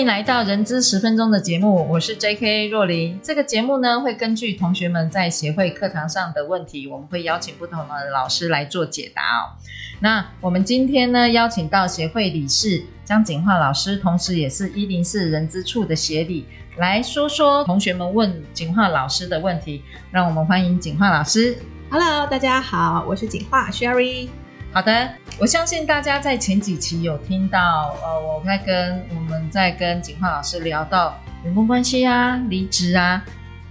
[0.00, 2.68] 迎来到人资十分钟的节目，我是 J.K.
[2.68, 3.20] 若琳。
[3.22, 9.52] 这个节目呢，会根据同学们在协会课堂上的问题，我们会邀请不同的老师来做解答哦。
[10.00, 16.46] 那我们今天呢，邀请到协会理事江锦樺老师，同时也是一零四人资处的协理，
[16.78, 19.82] 来说说同学们问锦樺老师的问题。
[20.10, 21.58] 让我们欢迎锦樺老师。
[21.90, 24.28] Hello，大家好，我是锦樺 Sherry。
[24.72, 33.20] 好的，我相信大家在前几期有听到，呃，我在跟我们在跟景焕老师聊到员工关系啊、离职啊，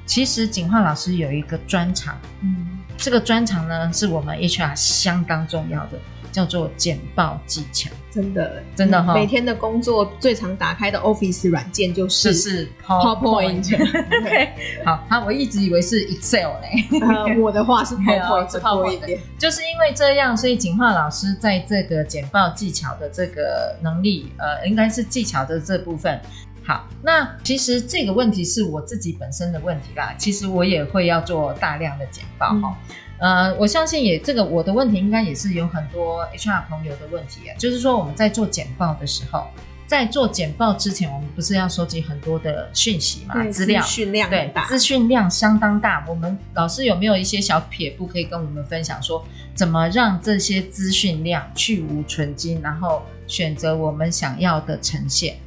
[0.06, 5.98] 其实景焕老师有一个专长，嗯，这个专长呢是我们 HR 相当重要的。
[6.40, 13.68] 叫做简报技巧，真的真的哈、哦，每天的工作最常打开的 Office 软件就是是 PowerPoint。
[14.24, 14.50] 对，
[14.86, 17.36] 好，那我一直以为是 Excel 嘞、呃。
[17.38, 19.20] 我的话是 PowerPoint，多一点。
[19.38, 26.18] 就是因为这样，所以锦樺老师在这个简报技巧的这个能力，呃，应该是技巧的这部分。
[26.64, 30.16] 好，那其实这个问题是我自己本身的问题啦。
[30.18, 32.78] 其实我也会要做大量的简报哈。
[32.88, 39.48] 嗯呃，我相信也这个我的问题应该也是有很多 HR 朋友的问题啊，就是说我们在做简报的时候，
[39.86, 46.06] 在做简报之前，我们不是要收集很多的讯息嘛，资料，资讯量对，资讯量相当大。
[46.08, 55.38] 我们老师有没有一些小撇步可以跟我们分享，说怎么让这些资讯量去无存菁，然后选择我们想要的呈现？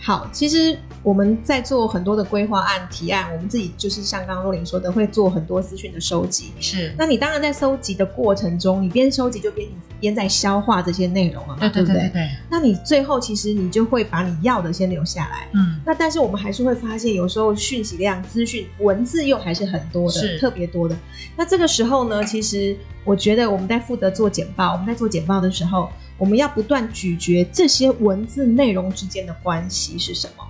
[0.00, 6.52] 好，其实我们在做很多的规划案提案，我们自己就是像刚刚若琳说的，会做很多资讯的收集。
[6.60, 9.66] 是，那你当然在收集的过程中，你边收集就边
[9.98, 12.30] 边在消化这些内容了嘛，对对对对，对，对。
[12.50, 15.48] 那你最后其实你就会把你要的先留下来。
[15.54, 15.80] 嗯。
[15.86, 20.96] 那但是我们还是会发现，有时候讯息量、资讯、文字又还是很多的，是特别多的。
[21.36, 25.88] 那这个时候呢，其实我觉得我们在负责做简报，我们在做简报的时候。
[26.18, 30.44] 我们要不断咀嚼这些文字内容之间的关系是什么？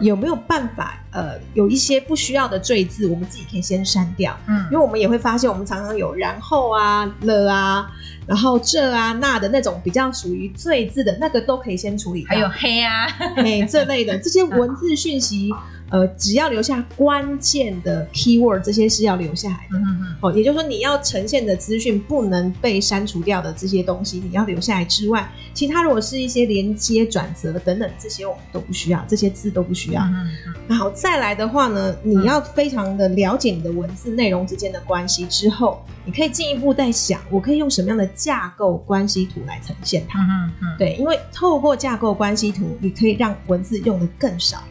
[0.00, 0.94] 有没有办法？
[1.10, 4.38] 呃，有一些不需要的赘字，我们自己可以先删掉。
[4.46, 7.90] 嗯，因为我们也会发现，我们常常有然后啊、了啊，
[8.26, 12.26] 然后这啊、那的那种比较属于赘字的那个都可以先处理。
[12.26, 13.06] 还有黑啊、
[13.36, 15.50] 嘿这类的这些文字讯息。
[15.90, 19.78] 呃，只要留下关键的 keyword，这些是要留下来的。
[19.78, 20.16] 嗯嗯。
[20.20, 30.02] 哦，也就是说，你要呈现的资讯不能被删除掉的这些东西，你要留下来之外，其他如果是一些连接转折等等，这些我们都不需要，这些字都不需要。
[30.02, 30.54] 嗯嗯。
[30.68, 40.20] 然后再来的话呢，你要非常的了解你的文字内容之间的关系之后，你可以进一步再想，我可以用什么样的架构关系图来呈现它。
[40.20, 40.76] 嗯嗯。
[40.78, 44.62] 对，因为透过架构关系图，你可以让文字用的更少。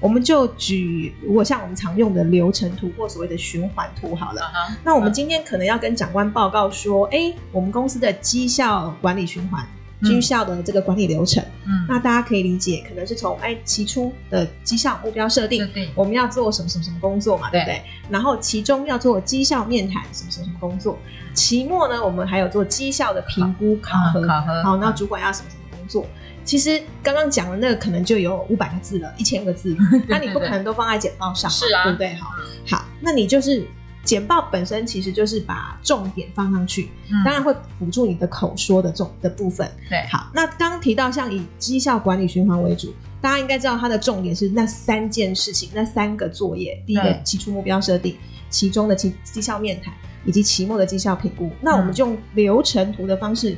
[0.00, 4.42] 我们就举，如果像我们常用的流程图或所谓的循环图好了。
[4.42, 4.76] Uh -huh.
[4.84, 9.66] 那我们今天可能要跟长官报告说，哎，我们公司的绩效管理循环，
[10.02, 11.42] 绩效的这个管理流程。
[11.64, 17.82] 嗯，那大家可以理解，可能是从哎期初的绩效目标设定，我们要做什么什么什么工作嘛，对不对？
[18.08, 20.98] 然后其中要做绩效面谈，什么什么什么工作？
[21.34, 24.62] 期末呢，我们还有做绩效的评估考核，考核。
[24.62, 26.06] 好，那主管要什么什么工作？
[26.44, 29.76] 其实刚刚讲的那个可能就有五百个字了，一千个字，
[30.08, 32.14] 那你不可能都放在简报上，是啊，对不对？
[32.14, 32.30] 好，
[32.68, 33.66] 好，那你就是
[34.04, 39.68] 简报本身其实就是把重点放上去，嗯、当然会辅助你的口说的重的部分。
[39.90, 48.16] 对，好，那刚刚提到像以绩效管理循环为主，大家应该知道它的重点是那三件事情，那三个作业：第一个期初目标设定，
[48.48, 49.92] 其中的期绩效面谈，
[50.24, 51.50] 以及期末的绩效评估。
[51.60, 53.56] 那我们就用流程图的方式。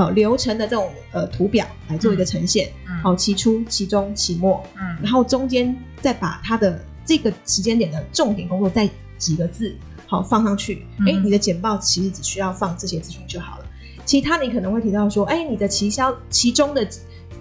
[0.00, 2.70] 哦，流程的这种呃图表来做一个呈现，
[3.02, 8.88] 好、嗯，期初、其中、期末，嗯，然后中间再把它的这个时间点的重点工作再
[9.18, 9.76] 几个字，
[10.06, 13.64] 好放上去，哎、嗯，你的简报其实只需要放这些资讯就好了。
[14.06, 16.88] 其他你可能会提到说，哎，你的期销其中的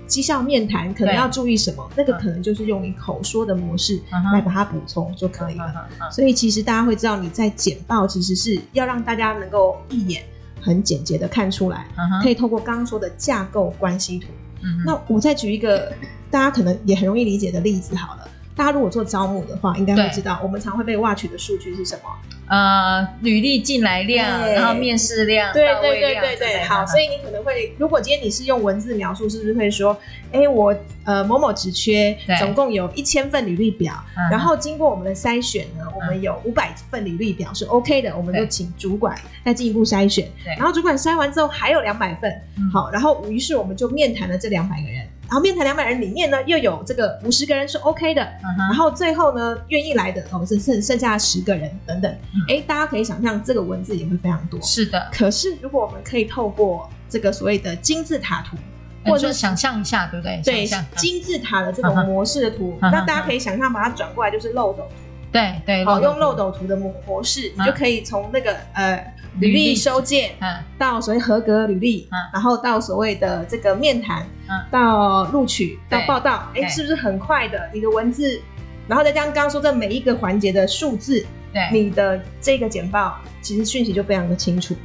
[0.05, 1.89] 绩效面谈可能要注意什么？
[1.95, 3.99] 那个可能就是用你口说的模式
[4.33, 5.87] 来把它补充就可以了。
[5.99, 10.23] 嗯、所以其实大家会知道，你在简报其实是要让大家能够一眼。
[10.69, 12.23] 很简洁的看出来，uh -huh.
[12.23, 14.27] 可以透过刚刚说的架构关系图。
[14.61, 14.83] Uh -huh.
[14.85, 15.91] 那我再举一个
[16.31, 18.27] 大家可能也很容易理解的例子好了。
[18.55, 22.09] 大家如果做招募的话，应该会知道我们常会被 watch 的数据是什么？
[22.49, 26.63] 呃，履历进来量，然后面试量，对对对对对。
[26.63, 29.95] 好，所以你可能会，如果今天你是用文字描述，是不是会说，
[30.31, 30.75] 哎，我
[31.05, 33.93] 呃某某职缺，总共有一千份履历表，
[34.31, 39.15] 然后经过我们的筛选呢，我们有五百份履历表是 OK 的，我们就请主管
[39.45, 42.41] 再进一步筛选，然后主管筛完之后还有两百份，
[42.73, 48.21] 好，然后于是我们就面谈了这两百个人，然后面谈两百人里面呢，又有这个五十个人是 OK 的，
[48.57, 52.11] 然后最后呢愿意来的哦是剩剩下十个人等等。
[52.47, 54.59] 哎，大家可以想象，这个文字也会非常多。
[54.61, 58.57] 是的，可是如果我们可以透过这个所谓的金字塔图，
[59.05, 60.41] 或者想象一下，对不对？
[60.43, 60.67] 对，
[60.97, 64.95] 金字塔的这种模式的图，那大家可以想象，把它转过来就是漏斗图。
[65.31, 77.69] 对对，好，用漏斗图的模模式，你就可以从那个呃履历收件，嗯到所谓合格履历，嗯然后到所谓的这个面谈，嗯到录取，到报道，哎，是不是很快的？
[77.73, 78.41] 你的文字，
[78.87, 81.25] 然后再加上刚刚说的每一个环节的数字。
[81.51, 84.75] 对，你的这个简报其实讯息就非常的清楚。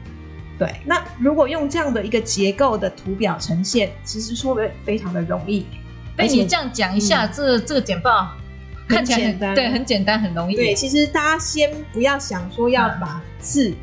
[0.58, 5.66] 对，那如果用这样的一个结构的图表呈现，其实说的非常的容易。
[6.16, 8.30] 被你这样讲一下，这这个简报
[8.88, 10.56] 看起来很简单，对，很简单，很容易。
[10.56, 13.74] 对，其实大家先不要想说要把字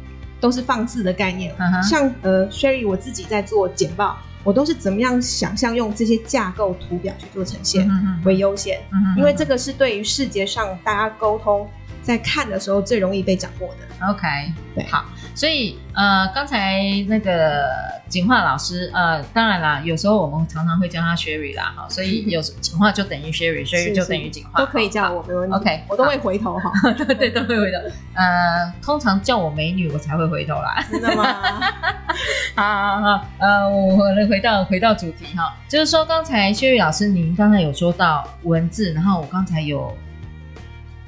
[0.41, 7.87] 都是放置的概念，像呃，Sherry 我自己在做简报，我都是怎么样想象用这些架构图表去做呈现
[8.25, 8.81] 为优先，
[9.15, 11.69] 因为这个是对于视觉上大家沟通。
[12.01, 14.07] 在看的时候最容易被掌握的。
[14.07, 14.27] OK，
[14.73, 15.05] 对，好，
[15.35, 17.69] 所以呃，刚才那个
[18.09, 25.55] 景化老师，呃，当然啦，有时候我们常常会叫他 Sherry 啦，哈，所以有景化就等于 Sherry，Sherry 就等于景化，都可以叫我，没问题。
[25.55, 27.77] OK，我都会回头哈，对 对，都会回头。
[28.15, 30.83] 呃，通常叫我美女，我才会回头啦。
[30.89, 31.23] 真的吗？
[32.55, 39.95] 好好好，呃，我来回到回到主题哈，就是说刚才 Sherry 老师，您刚才有说到文字，然后我刚才有。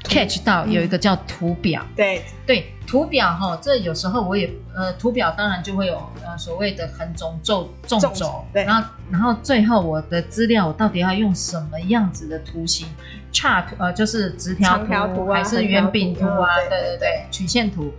[0.03, 2.25] Catch 到有一个叫图表，嗯、对。
[2.45, 5.95] 对，图表哈，这有时候我也呃，图表当然就会有
[6.25, 12.85] 呃所谓的横轴、纵纵轴，对，然后然后最后我的资料我到底要用什么样子的图形
[13.31, 16.57] ，chart 呃就是直条图，条图啊、还是圆饼图啊？
[16.67, 17.93] 对对对，曲线图，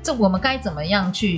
[0.00, 1.36] 这我们该怎么样去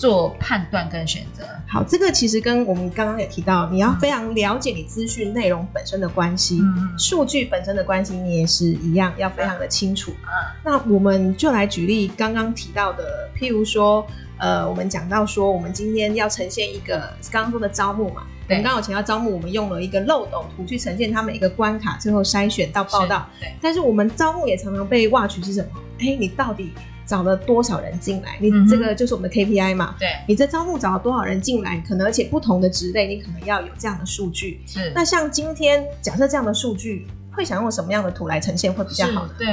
[0.00, 1.44] 做判断跟选择？
[1.68, 10.10] 好，这个其实跟我们刚刚也提到，你要非常了解你资讯内容本身的关系，嗯、数据本身的关系，你也是一样要非常的清楚。
[10.22, 10.32] 嗯，
[10.64, 14.06] 那我们就来举例刚刚提到的，譬如说，
[14.38, 23.28] 呃，我们讲到说，我们今天要呈现一个刚刚说的招募嘛，我们刚好请到招募，我们用了一个漏斗图去呈现它每一个关卡，最后筛选到报道。
[23.38, 25.80] 对，但是我们招募也常常被 watch 是什么？
[25.98, 26.72] 哎，你到底？
[27.10, 28.38] 找了多少人进来？
[28.40, 29.96] 你这个就是我们的 KPI 嘛？
[29.98, 31.82] 对，你这招募找了多少人进来？
[31.88, 34.60] 可能而且不同的职类，你可能要有这样的数据。
[34.64, 34.92] 是。
[34.94, 39.34] 那像今天假设这样的数据，会想用什么样的图来呈现会比较好呢？
[39.36, 39.48] 对。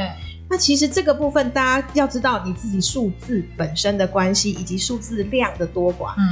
[0.48, 6.14] 那其实这个部分大家要知道你自己数字本身的关系，以及数字量的多寡。
[6.20, 6.24] 嗯。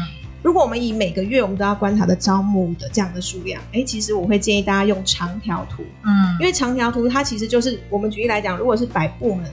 [0.44, 5.82] 如果我们以每个月我们都要观察的招募的这样的数量，哎，其实我会建议大家用长条图。
[6.04, 6.38] 嗯。
[6.40, 9.44] 因为长条图它其实就是我们举例来讲，如果是百部门。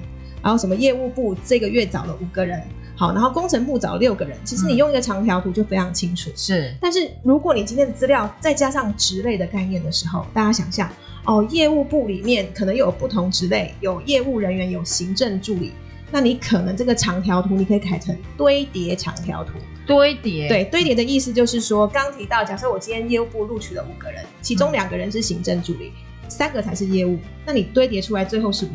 [0.42, 2.60] 然后什么业务部这个月找了五个人，
[2.96, 4.36] 好，然后工程部找了六个人。
[4.44, 6.30] 其实你用一个长条图就非常清楚。
[6.34, 10.90] 是，但是如果你今天的资料再加上职类的概念的时候，大家想象
[11.24, 15.72] 哦，业务部里面可能有不同职类，有业务人员，有行政助理。
[16.10, 19.52] 那你可能这个长条图你可以改成堆叠长条图。
[19.86, 25.90] 堆叠，对，堆叠的意思就是说，刚提到，假设我今天业务部录取了五个人，其中两个人是行政助理，
[26.22, 28.70] 嗯、三个才是业务，那你堆叠出来最后是五。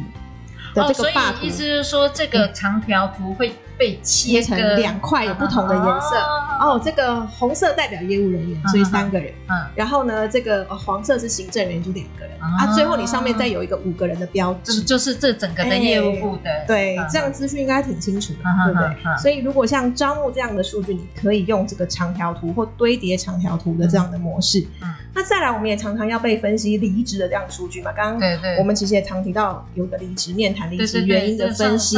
[0.82, 6.16] 哦，所以意思是说，这个长条图会被切成两块，有不同的颜色。
[6.60, 9.32] 哦，这个红色代表业务人员，所以三个人。
[9.48, 12.32] 嗯，然后呢，这个黄色是行政人员，就两个人。
[12.40, 16.66] 啊，最后你上面再有一个五个人的标志，就是这整个的业务部的。
[16.66, 19.18] 对，这样资讯应该挺清楚的，对不对？
[19.22, 24.66] 所以如果像招募这样的数据，你可以用这个长条图或堆叠长条图的这样的模式。
[24.82, 24.94] 嗯。
[25.18, 27.92] 那再来，我们也常常要被分析离职的这样的数据嘛？
[27.92, 31.98] 刚刚我们其实也常提到，有的离职面谈离职原因的分析，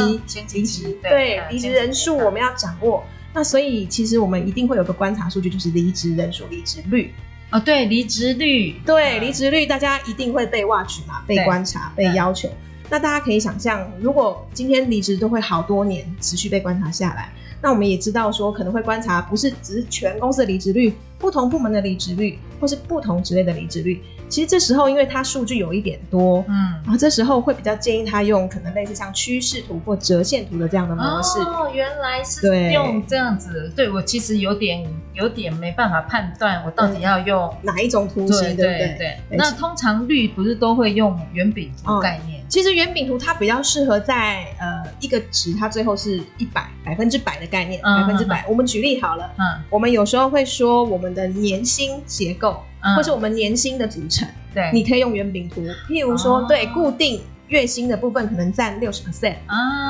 [0.54, 3.04] 离职对离职人数我们要掌握。
[3.34, 7.12] 那所以其实我们一定会有个观察数据，就是离职人数、离职率。
[7.50, 12.48] 哦，对，离职率，对离职率，大家一定会被 watch 嘛，被观察、被要求。
[12.88, 17.30] 那大家可以想象，如果今天离职都会好多年持续被观察下来。
[17.62, 31.40] 那我们也知道说，可能会观察不是只是全公司的离职率，不同部门的离职率，或是不同职类的离职率，其实这时候因为它数据有一点多，嗯，然后这时候会比较建议他用可能类似像趋势图或折线图的这样的模式。
[31.40, 33.70] 哦，原来是用这样子。
[33.74, 38.78] 对，我其实有点有点没办法判断我到底要用哪一种图形，对不对？
[38.78, 38.96] 对，
[39.28, 42.40] 对，那通常率不是都会用圆饼图概念？
[42.40, 48.44] 嗯、其实圆饼图它比较适合在呃一个值，它最后是一百百分之百的概念，百分之百。
[48.48, 52.62] 我们举例好了，嗯，我们有时候会说我们的年薪结构。
[52.82, 55.62] 嗯、或是我们年薪的组成，对，你可以用圆饼图。
[55.88, 59.34] 譬如说，哦、对，固定月薪的部分可能占六十 percent，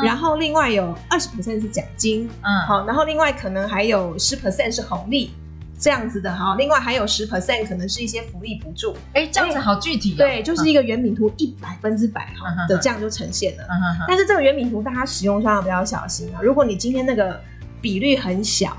[0.05, 5.31] 然后另外有二十 percent 是奖金，嗯，好，然后另外可能还有十 percent 是红利，
[5.79, 6.57] 这样子的哈。
[6.59, 10.17] 另外还有十 percent 可能是一些福利补助，哎，这样子好具体、哦。
[10.17, 13.65] 对，就是一个圆饼图一百分之百哈的这样就呈现了。
[13.65, 16.41] 嗯、但是这个圆饼图大家使用上要比较小心啊。
[16.43, 17.39] 如果你今天那个
[17.83, 18.77] 比率很小，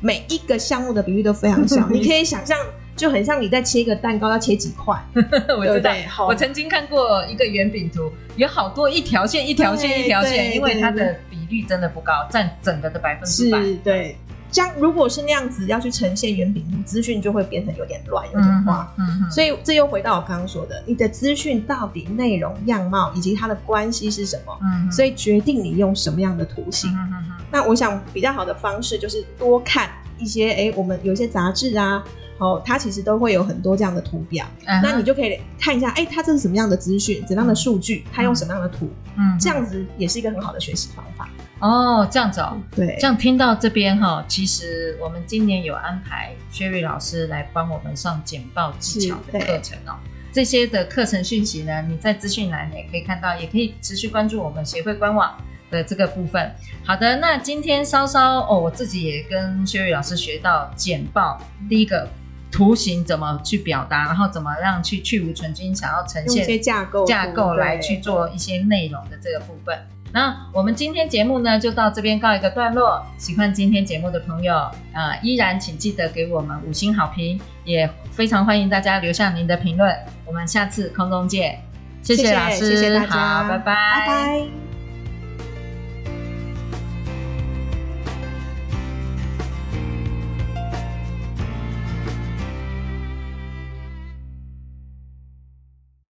[0.00, 2.56] 每一个项目的比率都非常小， 你可以想象。
[2.98, 4.94] 就很像你在切一个蛋糕，要切几块？
[5.56, 5.92] 我知道，
[6.26, 13.58] 我曾经看过一个圆饼图，有好多一条线、一条线、一条线，因为它的比率真的不高，占整个的百分之百。
[13.84, 14.16] 对，
[14.50, 18.92] 这样如果是那样子要去呈现圆饼图，资讯就会变成有点乱，有点花。
[18.98, 19.30] 嗯嗯。
[19.30, 24.58] 所以这又回到我刚刚说的，你的资讯到底内容、样貌以及它的关系是什么？
[24.60, 24.90] 嗯。
[24.90, 26.90] 所以决定你用什么样的图形。
[26.90, 27.32] 嗯嗯。
[27.52, 29.88] 那我想比较好的方式就是多看
[30.18, 32.02] 一些，哎，我们有一些杂志啊。
[32.38, 34.80] 哦，它其实都会有很多这样的图表，uh huh.
[34.82, 41.28] 那你就可以看一下，哎，它这是什么样的资讯，怎样的数据，它用什么样的图，嗯，这样子也是一个很好的学习方法。
[41.60, 49.98] 哦，这样子哦，对，这样听到这边哈，其实我们今年有安排 Sherry 老师来帮我们上简报技巧的课程哦。
[50.30, 55.36] 这些的课程讯息呢，你在资讯栏也可以看到，也可以持续关注我们协会官网
[55.68, 56.54] 的这个部分。
[56.84, 62.08] 好的，那今天稍稍哦，我自己也跟 Sherry 老师学到简报，第一个。
[62.50, 69.78] 图形怎么去表达，然后怎么样去去无存菁，想要呈现一些架构架构来去做一些内容的这个部分。
[70.10, 73.04] 那我们今天节目呢，就到这边告一个段落。
[73.18, 74.54] 喜欢今天节目的朋友，
[74.94, 79.94] 呃，依然请记得给我们五星好评，也非常欢迎大家留下您的评论。
[80.24, 81.62] 我们下次空中见，
[82.02, 84.67] 谢谢老师，谢谢大家，好，拜拜，拜拜。